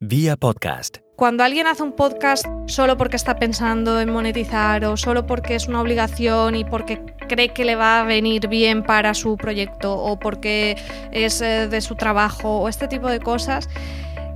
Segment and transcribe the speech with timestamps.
[0.00, 0.98] Vía podcast.
[1.16, 5.68] Cuando alguien hace un podcast solo porque está pensando en monetizar o solo porque es
[5.68, 10.18] una obligación y porque cree que le va a venir bien para su proyecto o
[10.18, 10.76] porque
[11.12, 13.70] es eh, de su trabajo o este tipo de cosas,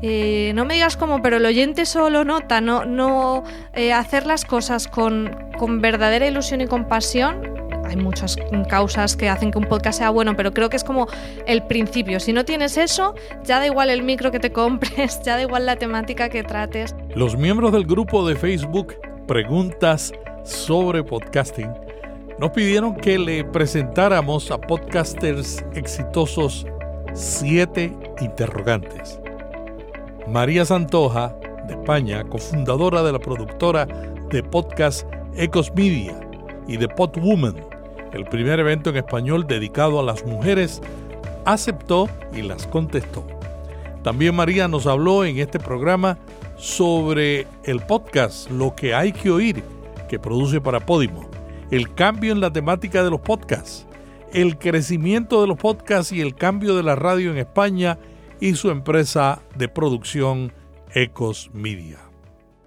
[0.01, 4.47] eh, no me digas cómo, pero el oyente solo nota, no, no eh, hacer las
[4.47, 7.60] cosas con, con verdadera ilusión y compasión
[7.91, 8.37] hay muchas
[8.69, 11.09] causas que hacen que un podcast sea bueno, pero creo que es como
[11.47, 12.21] el principio.
[12.21, 13.15] Si no tienes eso,
[13.45, 16.95] ya da igual el micro que te compres, ya da igual la temática que trates.
[17.15, 18.95] Los miembros del grupo de Facebook
[19.27, 20.13] Preguntas
[20.45, 21.71] sobre Podcasting
[22.39, 26.67] nos pidieron que le presentáramos a podcasters exitosos
[27.13, 29.21] siete interrogantes.
[30.29, 31.37] María Santoja,
[31.67, 33.87] de España, cofundadora de la productora
[34.31, 36.19] de podcast Ecos Media
[36.67, 37.57] y de Podwoman,
[38.13, 40.81] el primer evento en español dedicado a las mujeres,
[41.45, 43.25] aceptó y las contestó.
[44.03, 46.19] También María nos habló en este programa
[46.57, 49.63] sobre el podcast Lo que hay que oír
[50.09, 51.29] que produce para Podimo,
[51.71, 53.87] el cambio en la temática de los podcasts,
[54.33, 57.99] el crecimiento de los podcasts y el cambio de la radio en España
[58.41, 60.53] y su empresa de producción
[60.95, 61.99] Ecos Media.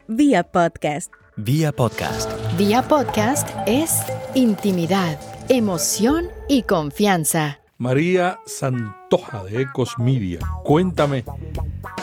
[0.08, 1.12] Vía podcast.
[1.36, 2.32] Vía podcast.
[2.58, 4.04] Vía podcast es
[4.36, 7.60] intimidad emoción y confianza.
[7.78, 11.26] María Santoja de Ecos Media, cuéntame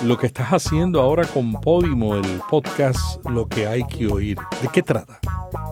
[0.04, 4.36] lo que estás haciendo ahora con Podimo, el podcast Lo que hay que oír.
[4.60, 5.20] ¿De qué trata?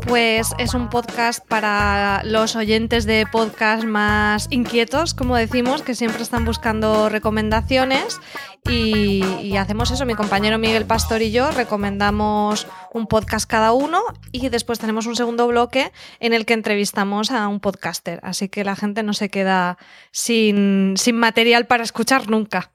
[0.06, 6.22] Pues es un podcast para los oyentes de podcast más inquietos, como decimos, que siempre
[6.22, 8.20] están buscando recomendaciones
[8.64, 10.06] y, hacemos eso.
[10.06, 15.16] Mi compañero Miguel Pastor y yo recomendamos un podcast cada uno y después tenemos un
[15.16, 18.20] segundo bloque en el que entrevistamos a un podcaster.
[18.22, 19.78] Así que la gente no se queda
[20.12, 22.72] sin, sin material para escuchar nunca.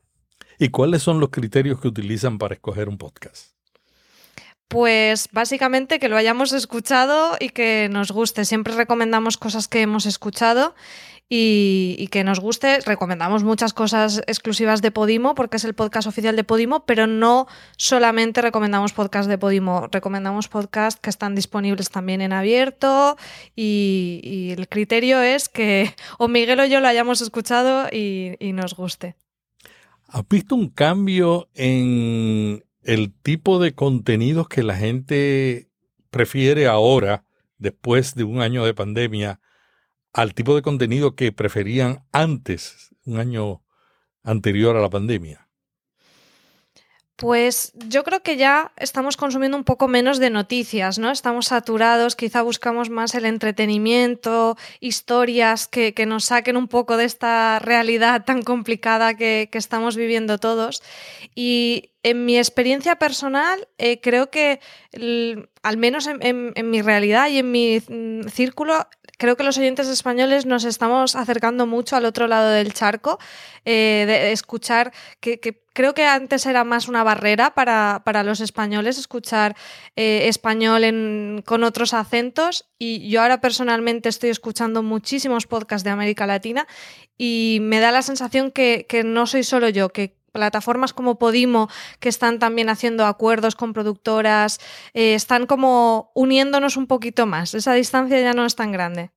[0.60, 3.53] ¿Y cuáles son los criterios que utilizan para escoger un podcast?
[4.74, 8.44] Pues básicamente que lo hayamos escuchado y que nos guste.
[8.44, 10.74] Siempre recomendamos cosas que hemos escuchado
[11.30, 12.80] y, que nos guste.
[12.80, 17.46] Recomendamos muchas cosas exclusivas de Podimo porque es el podcast oficial de Podimo, pero no
[17.78, 23.16] solamente recomendamos podcast de Podimo, recomendamos podcasts que están disponibles también en abierto
[23.56, 28.76] y, el criterio es que o Miguel o yo lo hayamos escuchado y, y nos
[28.76, 29.18] guste.
[30.08, 35.70] ¿Has visto un cambio en el tipo de contenidos que la gente
[36.10, 37.26] prefiere ahora,
[37.58, 39.40] después de un año de pandemia,
[40.14, 43.64] al tipo de contenido que preferían antes, un año
[44.24, 45.44] anterior a la pandemia?
[47.16, 51.12] Pues yo creo que ya estamos consumiendo un poco menos de noticias, ¿no?
[51.12, 57.60] Estamos saturados, quizá buscamos más el entretenimiento, historias que, nos saquen un poco de esta
[57.60, 60.82] realidad tan complicada que, estamos viviendo todos.
[61.36, 64.60] Y en mi experiencia personal, eh, creo que,
[65.64, 68.88] al menos en, mi realidad y en mi mm, círculo,
[69.18, 73.20] creo que los oyentes españoles nos estamos acercando mucho al otro lado del charco,
[73.64, 74.92] eh, de escuchar
[75.22, 75.40] que,
[75.72, 79.56] creo que antes era más una barrera para, los españoles escuchar
[79.96, 86.28] eh, español con otros acentos y yo ahora personalmente estoy escuchando muchísimos podcasts de América
[86.28, 86.68] Latina
[87.18, 91.70] y me da la sensación que, que no soy solo yo, que plataformas como Podimo,
[92.02, 94.60] que están también haciendo acuerdos con productoras,
[94.94, 97.54] eh, están como uniéndonos un poquito más.
[97.54, 99.12] Esa distancia ya no es tan grande.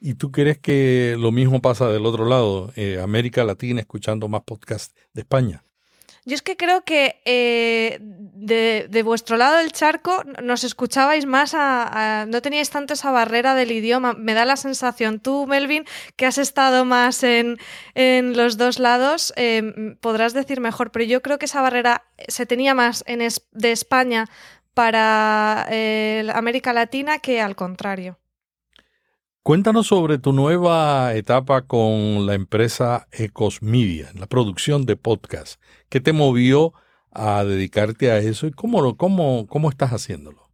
[0.00, 4.42] ¿Y tú crees que lo mismo pasa del otro lado, eh, América Latina escuchando más
[4.42, 5.64] podcasts de España?
[6.26, 12.24] Yo es que creo que eh, de, vuestro lado del charco nos escuchabais más, a,
[12.28, 14.14] no teníais tanto esa barrera del idioma.
[14.14, 15.84] Me da la sensación, tú, Melvin,
[16.16, 17.58] que has estado más en,
[17.94, 22.74] los dos lados, eh, podrás decir mejor, pero yo creo que esa barrera se tenía
[22.74, 23.20] más en
[23.52, 24.28] de España
[24.72, 28.18] para eh, América Latina que al contrario.
[29.44, 35.60] Cuéntanos sobre tu nueva etapa con la empresa Ecosmedia, la producción de podcast.
[35.90, 36.72] ¿Qué te movió
[37.12, 40.48] a dedicarte a eso y cómo, cómo, cómo estás haciéndolo?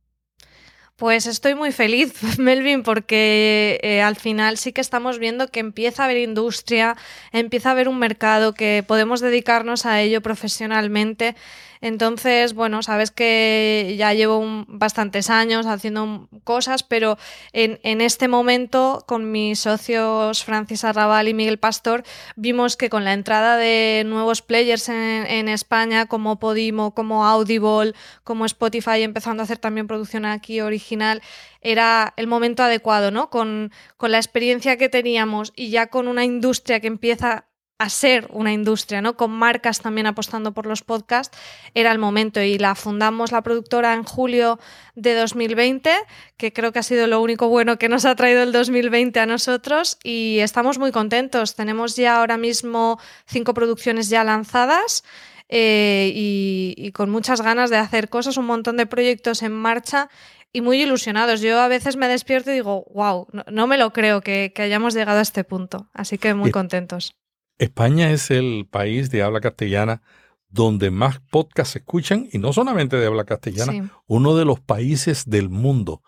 [0.97, 6.03] Pues estoy muy feliz, Melvin, porque eh, al final sí que estamos viendo que empieza
[6.03, 6.97] a haber industria,
[7.31, 11.37] empieza a haber un mercado que podemos dedicarnos a ello profesionalmente
[11.83, 17.17] entonces, bueno, sabes que ya llevo bastantes años haciendo cosas, pero
[17.53, 22.03] en, este momento con mis socios Francis Arrabal y Miguel Pastor
[22.37, 27.95] vimos que con la entrada de nuevos players en, España como Podimo, como Audible,
[28.25, 31.23] como Spotify, empezando a hacer también producción aquí original,
[31.63, 33.31] era el momento adecuado, ¿no?
[33.31, 37.47] Con, con la experiencia que teníamos y ya con una industria que empieza
[37.81, 39.17] a ser una industria, ¿no?
[39.17, 41.37] Con marcas también apostando por los podcasts,
[41.73, 42.43] era el momento.
[42.43, 44.61] Y la fundamos la productora en julio
[44.97, 45.91] de 2020,
[46.37, 49.25] que creo que ha sido lo único bueno que nos ha traído el 2020 a
[49.25, 49.97] nosotros.
[50.05, 51.57] Y estamos muy contentos.
[51.57, 55.03] Tenemos ya ahora mismo cinco producciones ya lanzadas.
[55.49, 60.11] Eh, y, con muchas ganas de hacer cosas, un montón de proyectos en marcha
[60.53, 61.41] y muy ilusionados.
[61.41, 64.93] Yo a veces me despierto y digo, wow, no, me lo creo que, que, hayamos
[64.93, 65.89] llegado a este punto.
[65.95, 67.20] Así que muy contentos.
[67.61, 70.03] España es el país de habla castellana
[70.49, 75.29] donde más podcasts se escuchan, y no solamente de habla castellana, uno de los países
[75.29, 76.03] del mundo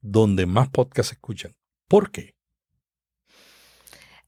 [0.00, 1.54] donde más podcasts se escuchan.
[1.88, 2.34] ¿Por qué?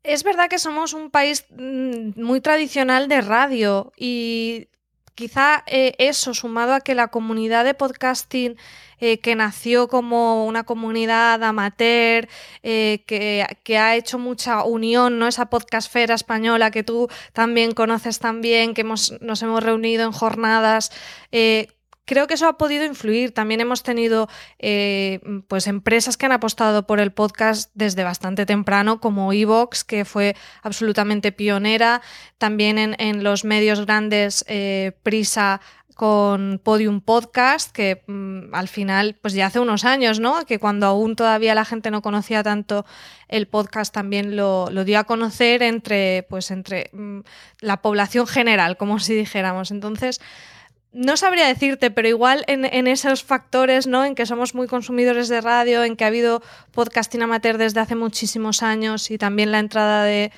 [0.02, 4.68] Es verdad que somos un país mm, muy tradicional de radio y
[5.16, 8.56] quizá eh, eso, sumado a que la comunidad de podcasting
[9.00, 12.28] eh, que nació como una comunidad amateur,
[12.62, 15.26] eh, que, ha hecho mucha unión, ¿no?
[15.26, 20.92] Esa podcastfera española que tú también conoces también, que hemos, nos hemos reunido en jornadas.
[22.06, 23.32] Eh, creo que eso ha podido influir.
[23.32, 24.28] También hemos tenido
[25.48, 30.36] pues empresas que han apostado por el podcast desde bastante temprano, como Evox, que fue
[30.62, 32.00] absolutamente pionera.
[32.38, 34.44] También en, los medios grandes,
[35.02, 35.60] Prisa
[35.96, 40.44] con Podium Podcast, que mm, al final, pues ya hace unos años, ¿no?
[40.44, 42.84] Que cuando aún todavía la gente no conocía tanto
[43.28, 47.20] el podcast, también lo, dio a conocer entre, pues, entre mm,
[47.60, 49.70] la población general, como si dijéramos.
[49.70, 50.20] Entonces,
[50.96, 54.04] no sabría decirte, pero igual en, en, esos factores, ¿no?
[54.04, 57.94] En que somos muy consumidores de radio, en que ha habido podcasting amateur desde hace
[57.94, 60.32] muchísimos años y también la entrada de,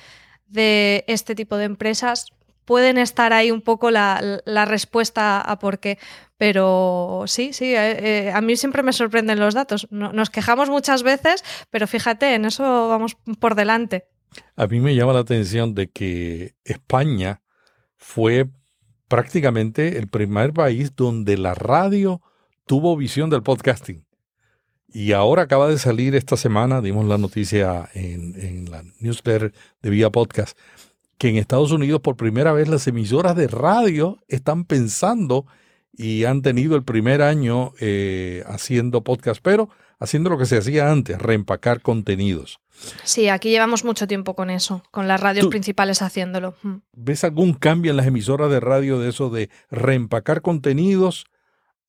[0.47, 2.33] de este tipo de empresas,
[2.65, 5.97] pueden estar ahí un poco la, respuesta a por qué.
[6.37, 9.87] Pero sí, sí, eh, eh, a mí siempre me sorprenden los datos.
[9.89, 14.05] nos quejamos muchas veces, pero fíjate, en eso vamos por delante.
[14.55, 17.41] A mí me llama la atención de que España
[17.95, 18.49] fue
[19.09, 22.21] prácticamente el primer país donde la radio
[22.65, 24.05] tuvo visión del podcasting.
[24.87, 29.89] Y ahora acaba de salir esta semana, dimos la noticia en, en la newsletter de
[29.89, 30.57] Vía Podcast,
[31.17, 35.45] que en Estados Unidos por primera vez las emisoras de radio están pensando
[35.99, 39.69] y han tenido el primer año eh, haciendo podcast, pero
[39.99, 42.59] haciendo lo que se hacía antes, reempacar contenidos.
[43.03, 46.55] Sí, aquí llevamos mucho tiempo con eso, con las radios principales haciéndolo.
[46.63, 46.75] Mm.
[46.93, 51.25] ¿Ves algún cambio en las emisoras de radio de eso de reempacar contenidos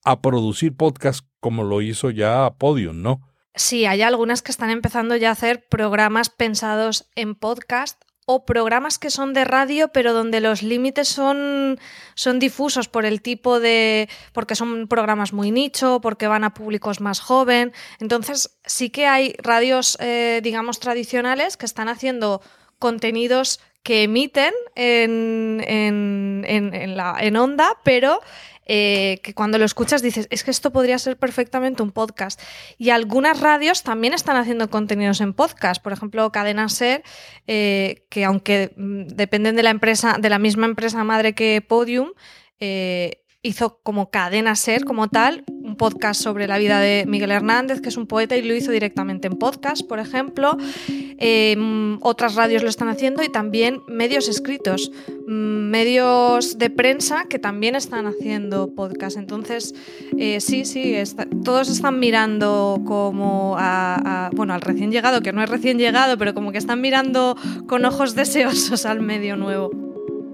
[0.04, 3.20] a producir podcast como lo hizo ya Podium, no?
[3.54, 9.00] Sí, hay algunas que están empezando ya a hacer programas pensados en podcast o programas
[9.00, 11.80] que son de radio, pero donde los límites son,
[12.14, 14.08] son difusos por el tipo de.
[14.32, 17.72] porque son programas muy nicho, porque van a públicos más joven.
[17.98, 22.40] Entonces, sí que hay radios, eh, digamos, tradicionales que están haciendo
[22.78, 28.20] contenidos que emiten en, en, en, en onda, pero
[28.72, 32.40] eh, que cuando lo escuchas dices, es que esto podría ser perfectamente un podcast.
[32.78, 35.82] Y algunas radios también están haciendo contenidos en podcast.
[35.82, 37.02] Por ejemplo, Cadena Ser,
[37.48, 42.12] eh, que aunque mm, dependen de la empresa, de la misma empresa madre que Podium,
[42.60, 47.80] eh, hizo como cadena ser, como tal, un podcast sobre la vida de Miguel Hernández,
[47.80, 50.58] que es un poeta, y lo hizo directamente en podcast, por ejemplo.
[51.18, 54.90] Em, otras radios lo están haciendo y también medios escritos,
[55.26, 59.16] mm, medios de prensa que también están haciendo podcast.
[59.16, 59.74] Entonces,
[60.18, 60.94] eh, sí, sí,
[61.44, 66.34] todos están mirando como a, bueno, al recién llegado, que no es recién llegado, pero
[66.34, 69.89] como que están mirando con ojos deseosos al medio nuevo.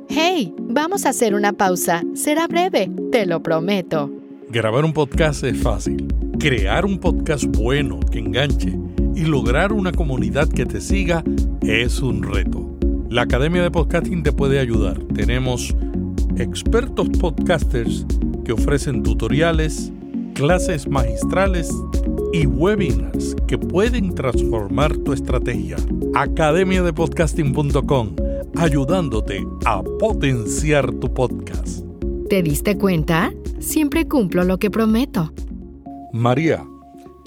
[0.09, 2.03] Hey, vamos a hacer una pausa.
[2.15, 4.11] Será breve, te lo prometo.
[4.49, 6.07] Grabar un podcast es fácil.
[6.39, 8.79] Crear un podcast bueno que enganche
[9.15, 11.25] y lograr una comunidad que te siga
[11.63, 12.79] es un reto.
[13.11, 14.99] La Academia de Podcasting te puede ayudar.
[15.15, 15.75] Tenemos
[16.37, 18.07] expertos podcasters
[18.45, 19.91] que ofrecen tutoriales,
[20.35, 21.71] clases magistrales
[22.33, 25.77] y webinars que pueden transformar tu estrategia.
[26.15, 28.17] academiadepodcasting.com
[28.55, 31.85] ayudándote a potenciar tu podcast.
[32.29, 33.33] ¿Te diste cuenta?
[33.59, 35.33] Siempre cumplo lo que prometo.
[36.13, 36.65] María,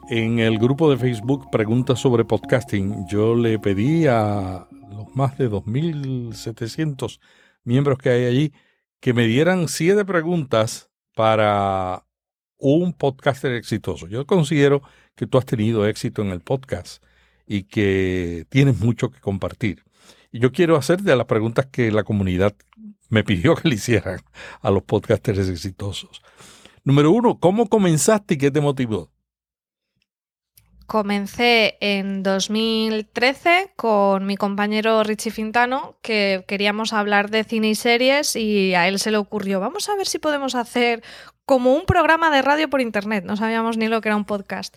[0.10, 5.50] en el grupo de Facebook Preguntas sobre Podcasting, yo le pedí a los más de
[5.50, 7.20] 2.700
[7.64, 8.54] miembros que hay allí
[9.00, 12.06] que me dieran siete preguntas para
[12.58, 14.08] un podcaster exitoso.
[14.08, 14.82] Yo considero
[15.16, 17.04] que tú has tenido éxito en el podcast
[17.48, 19.84] y que tienes mucho que compartir.
[20.32, 22.56] Yo quiero hacerte las preguntas que la comunidad
[23.10, 24.20] me pidió que le hicieran
[24.62, 26.22] a los podcasters exitosos.
[26.84, 29.10] Número uno, ¿cómo comenzaste y qué te motivó?
[30.86, 38.36] Comencé en 2013 con mi compañero Richie Fintano, que queríamos hablar de cine y series
[38.36, 41.04] y a él se le ocurrió, vamos a ver si podemos hacer
[41.46, 44.76] como un programa de radio por internet, no sabíamos ni lo que era un podcast.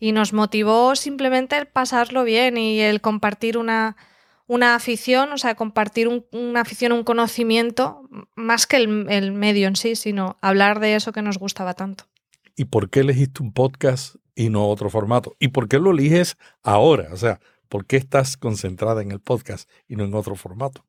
[0.00, 3.96] Y nos motivó simplemente el pasarlo bien y el compartir una,
[4.46, 9.76] una afición, o sea, compartir una afición, un conocimiento, más que el, el medio en
[9.76, 12.04] sí, sino hablar de eso que nos gustaba tanto.
[12.56, 15.36] ¿Y por qué elegiste un podcast y no otro formato?
[15.38, 17.08] ¿Y por qué lo eliges ahora?
[17.12, 20.84] O sea, ¿por qué estás concentrada en el podcast y no en otro formato?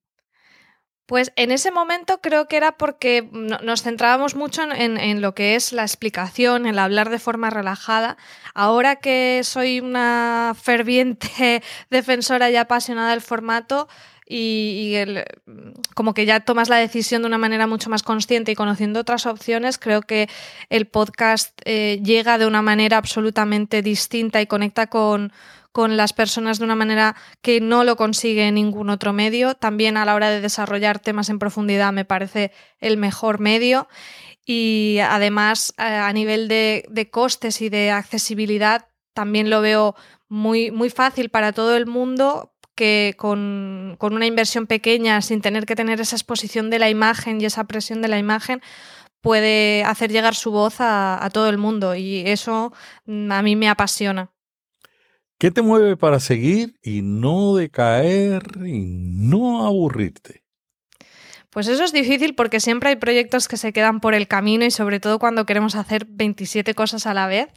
[1.05, 5.73] Pues en ese momento creo que era porque nos centrábamos mucho en, lo que es
[5.73, 8.15] la explicación, en hablar de forma relajada.
[8.53, 13.89] Ahora que soy una ferviente defensora y apasionada del formato,
[14.25, 14.95] y,
[15.95, 19.25] como que ya tomas la decisión de una manera mucho más consciente y conociendo otras
[19.25, 20.29] opciones, creo que
[20.69, 25.33] el podcast eh, llega de una manera absolutamente distinta y conecta con,
[25.73, 29.55] con las personas de una manera que no lo consigue ningún otro medio.
[29.55, 33.87] También a la hora de desarrollar temas en profundidad me parece el mejor medio.
[34.45, 39.95] Y además eh, a nivel de, costes y de accesibilidad también lo veo
[40.29, 45.75] muy, muy fácil para todo el mundo que con, una inversión pequeña, sin tener que
[45.75, 48.61] tener esa exposición de la imagen y esa presión de la imagen,
[49.21, 52.73] puede hacer llegar su voz a, todo el mundo y eso
[53.05, 54.33] mm, a mí me apasiona.
[55.43, 60.41] ¿Qué te mueve para seguir y no decaer y no aburrirte?
[61.49, 64.71] Pues eso es difícil porque siempre hay proyectos que se quedan por el camino y
[64.71, 67.49] sobre todo cuando queremos hacer 27 cosas a la vez.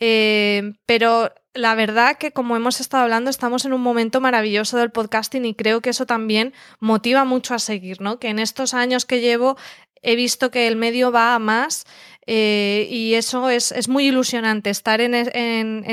[0.00, 4.90] Eh, pero la verdad que como hemos estado hablando, estamos en un momento maravilloso del
[4.90, 8.18] podcasting y creo que eso también motiva mucho a seguir, ¿no?
[8.18, 9.56] Que en estos años que llevo
[10.04, 11.86] he visto que el medio va a más
[12.26, 14.70] eh, y eso es, muy ilusionante.
[14.70, 15.14] Estar en,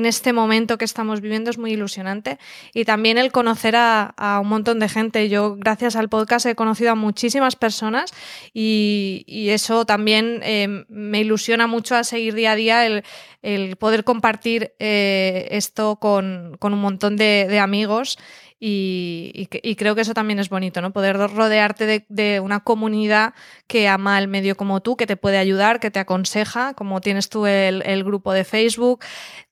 [0.05, 2.37] este momento que estamos viviendo es muy ilusionante.
[2.73, 5.29] Y también el conocer a, un montón de gente.
[5.29, 8.13] Yo, gracias al podcast, he conocido a muchísimas personas
[8.53, 14.73] y, eso también eh, me ilusiona mucho a seguir día a día el, poder compartir
[14.79, 18.17] eh, esto con, un montón de amigos
[18.63, 20.93] y, creo que eso también es bonito, ¿no?
[20.93, 23.33] Poder rodearte de, una comunidad
[23.65, 27.29] que ama el medio como tú, que te puede ayudar, que te aconseja, como tienes
[27.29, 29.03] tú el, grupo de Facebook.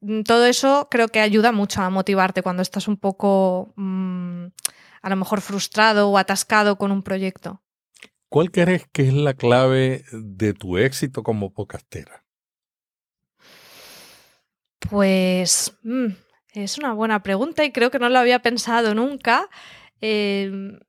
[0.02, 4.46] Mm, todo eso creo que ayuda mucho a motivarte cuando estás un poco mm,
[5.02, 7.64] a lo mejor frustrado o atascado con un proyecto.
[8.30, 12.26] ¿Cuál crees que es la clave de tu éxito como podcastera?
[14.88, 15.76] Pues...
[15.82, 16.10] Mm,
[16.54, 19.50] es una buena pregunta y creo que no lo había pensado nunca.
[20.02, 20.80] Em,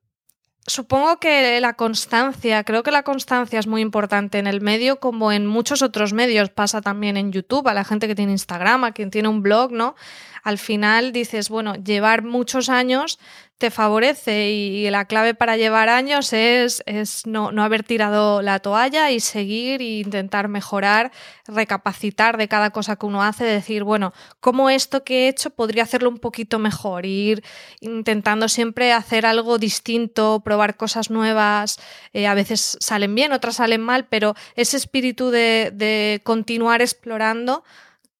[0.65, 5.31] supongo que la constancia, creo que la constancia es muy importante en el medio como
[5.31, 8.91] en muchos otros medios, pasa también en YouTube, a la gente que tiene Instagram, a
[8.91, 9.95] quien tiene un blog, ¿no?
[10.43, 13.19] Al final dices, bueno, llevar muchos años
[13.61, 18.57] te favorece y la clave para llevar años es, es no, no, haber tirado la
[18.57, 21.11] toalla y seguir e intentar mejorar,
[21.45, 25.83] recapacitar de cada cosa que uno hace, decir, bueno, ¿cómo esto que he hecho podría
[25.83, 27.05] hacerlo un poquito mejor?
[27.05, 27.43] ir
[27.81, 31.79] intentando siempre hacer algo distinto, probar cosas nuevas,
[32.13, 37.63] eh, a veces salen bien, otras salen mal, pero ese espíritu de, de continuar explorando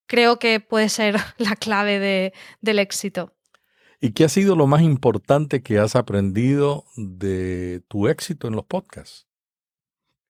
[0.05, 3.33] creo que puede ser la clave de, del éxito.
[4.03, 8.65] ¿Y qué ha sido lo más importante que has aprendido de tu éxito en los
[8.65, 9.27] podcasts?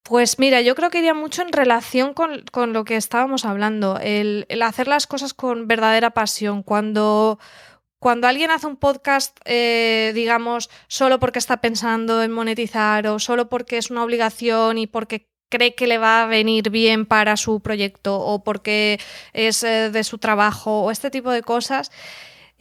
[0.04, 4.46] Pues mira, yo creo que iría mucho en relación con, lo que estábamos hablando, el,
[4.62, 6.64] hacer las cosas con verdadera pasión.
[6.64, 7.40] Cuando,
[7.98, 13.48] cuando alguien hace un podcast, eh, digamos, solo porque está pensando en monetizar o solo
[13.48, 17.62] porque es una obligación y porque cree que le va a venir bien para su
[17.62, 19.00] proyecto o porque
[19.32, 21.92] es eh, de su trabajo o este tipo de cosas,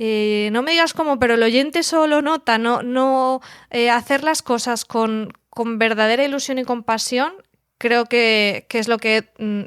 [0.02, 4.86] eh, no me digas cómo, pero el oyente solo nota, no, eh, hacer las cosas
[4.86, 5.34] con,
[5.76, 7.34] verdadera ilusión y compasión.
[7.76, 9.28] Creo que, es lo que.
[9.36, 9.64] Mm,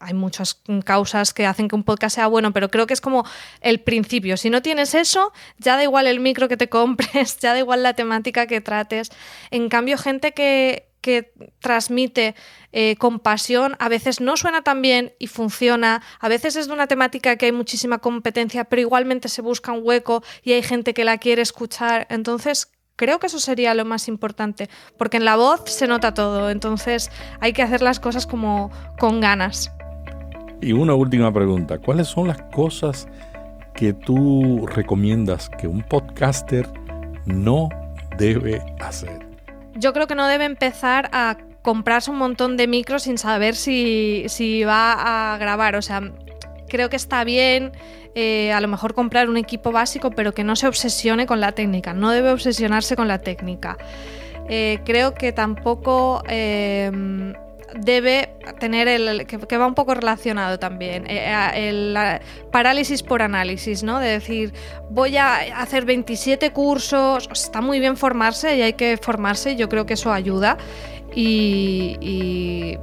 [0.00, 3.24] hay muchas causas que hacen que un podcast sea bueno, pero creo que es como
[3.60, 4.36] el principio.
[4.36, 7.84] Si no tienes eso, ya da igual el micro que te compres, ya da igual
[7.84, 9.12] la temática que trates.
[9.52, 12.34] En cambio, gente que, que transmite
[12.72, 16.88] eh, compasión, a veces no suena tan bien y funciona, a veces es de una
[16.88, 21.04] temática que hay muchísima competencia, pero igualmente se busca un hueco y hay gente que
[21.04, 22.08] la quiere escuchar.
[22.10, 26.50] Entonces, creo que eso sería lo más importante, porque en la voz se nota todo,
[26.50, 29.70] entonces hay que hacer las cosas como con ganas.
[30.60, 33.06] Y una última pregunta, ¿cuáles son las cosas
[33.76, 36.68] que tú recomiendas que un podcaster
[37.26, 37.68] no
[38.18, 39.25] debe hacer?
[39.78, 44.62] Yo creo que no debe empezar a comprarse un montón de micros sin saber si,
[44.64, 45.76] va a grabar.
[45.76, 46.00] O sea,
[46.68, 47.72] creo que está bien
[48.14, 51.52] eh, a lo mejor comprar un equipo básico, pero que no se obsesione con la
[51.52, 53.76] técnica, no debe obsesionarse con la técnica.
[54.48, 57.34] Eh, creo que tampoco em,
[57.74, 58.30] debe
[58.60, 61.96] tener el que, va un poco relacionado también eh, el,
[62.50, 64.52] parálisis por análisis no de decir
[64.90, 69.84] voy a hacer 27 cursos está muy bien formarse y hay que formarse yo creo
[69.84, 70.56] que eso ayuda
[71.14, 72.78] y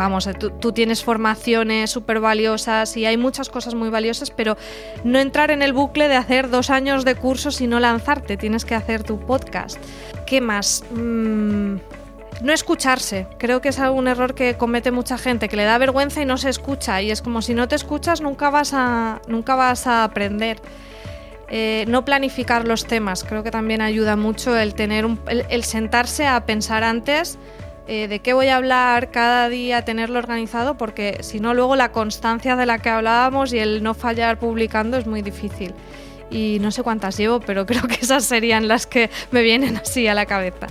[0.00, 4.56] vamos, eh, tú, tienes formaciones súper valiosas y hay muchas cosas muy valiosas, pero
[5.04, 8.64] no entrar en el bucle de hacer dos años de cursos y no lanzarte, tienes
[8.64, 9.78] que hacer tu podcast.
[10.26, 10.84] ¿Qué más?
[10.90, 11.76] Mm,
[12.42, 13.26] no escucharse.
[13.38, 16.38] Creo que es algún error que comete mucha gente, que le da vergüenza y no
[16.38, 17.00] se escucha.
[17.02, 20.60] Y es como si no te escuchas, nunca vas a, nunca vas a aprender.
[21.48, 23.24] Eh, no planificar los temas.
[23.24, 25.06] Creo que también ayuda mucho el tener
[25.48, 27.38] el sentarse a pensar antes
[27.88, 31.90] eh, de qué voy a hablar cada día, tenerlo organizado, porque si no, luego la
[31.90, 35.74] constancia de la que hablábamos y el no fallar publicando es muy difícil.
[36.30, 40.06] Y no sé cuántas llevo, pero creo que esas serían las que me vienen así
[40.06, 40.68] a la cabeza.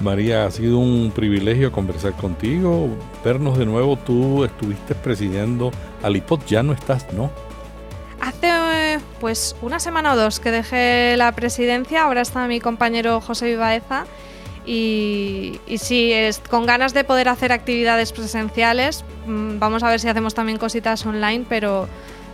[0.00, 2.88] María, ha sido un privilegio conversar contigo,
[3.24, 3.96] vernos de nuevo.
[3.96, 5.70] Tú estuviste presidiendo
[6.02, 7.30] Alipod, ya no estás, ¿no?
[8.20, 13.46] Hace pues una semana o dos que dejé la presidencia, ahora está mi compañero José
[13.46, 14.04] Vivaeza
[14.66, 19.04] y, sí, es, con ganas de poder hacer actividades presenciales.
[19.26, 21.88] Mm, vamos a ver si hacemos también cositas online, pero,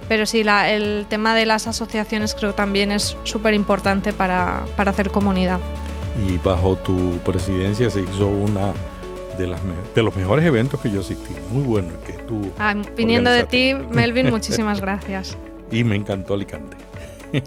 [0.08, 5.60] pero sí, el tema de las asociaciones creo también es súper importante para, hacer comunidad.
[6.24, 8.72] Y bajo tu presidencia se hizo una
[9.36, 9.60] de, las,
[9.94, 11.34] de los mejores eventos que yo asistí.
[11.50, 12.50] Muy bueno que tú.
[12.58, 15.36] Ah, viniendo de ti, Melvin, muchísimas gracias.
[15.70, 16.76] y me encantó Alicante.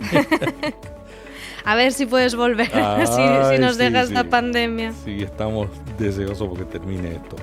[1.66, 4.94] A ver si puedes volver, si, nos deja esta pandemia.
[5.06, 7.36] Sí, estamos deseosos porque termine esto.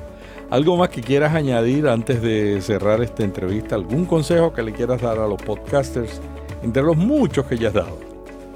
[0.50, 3.74] ¿Algo más que quieras añadir antes de cerrar esta entrevista?
[3.74, 6.20] ¿Algún consejo que le quieras dar a los podcasters
[6.62, 7.98] entre los muchos que ya has dado?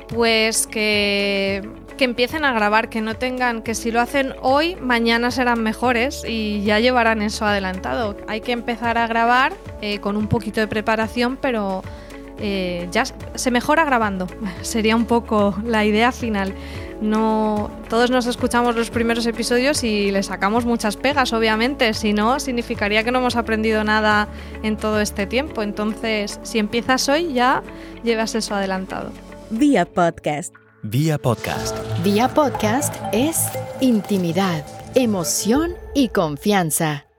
[0.08, 1.68] Pues que,
[2.00, 6.24] que empiecen a grabar, que no tengan, que si lo hacen hoy, mañana serán mejores
[6.26, 8.16] y ya llevarán eso adelantado.
[8.26, 9.52] Hay que empezar a grabar
[9.82, 11.82] eh, con un poquito de preparación, pero
[12.38, 14.28] eh, ya se mejora grabando.
[14.62, 16.54] Sería un poco la idea final.
[17.02, 21.92] No, todos nos escuchamos los primeros episodios y le sacamos muchas pegas, obviamente.
[21.92, 24.26] Si no, significaría que no hemos aprendido nada
[24.62, 25.62] en todo este tiempo.
[25.62, 27.62] Entonces, si empiezas hoy, ya
[28.02, 29.10] llevas eso adelantado.
[29.50, 30.59] Vía podcast.
[30.82, 31.76] Vía podcast.
[32.02, 33.36] Vía podcast es
[33.80, 34.64] intimidad,
[34.94, 37.09] emoción y confianza.